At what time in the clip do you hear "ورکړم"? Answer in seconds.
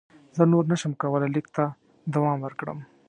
2.41-2.79